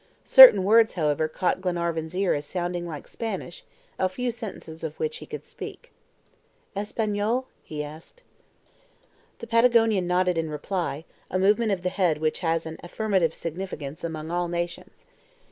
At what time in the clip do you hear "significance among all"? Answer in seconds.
13.35-14.47